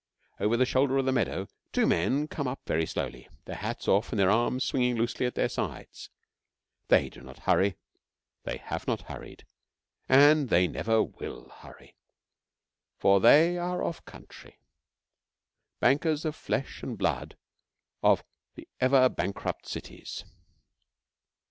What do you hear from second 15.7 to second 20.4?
bankers of the flesh and blood of the ever bankrupt cities.